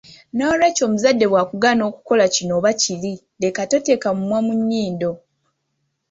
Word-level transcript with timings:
Nolwekyo 0.37 0.83
omuzadde 0.87 1.25
bwakugaana 1.31 1.83
okukola 1.89 2.25
kino 2.33 2.51
oba 2.59 2.71
kiri 2.81 3.13
leka 3.41 3.61
kuteeka 3.69 4.07
mumwa 4.17 4.39
mu 4.45 4.53
nnyindo. 4.59 5.11